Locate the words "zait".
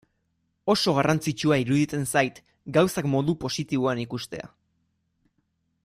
2.13-2.39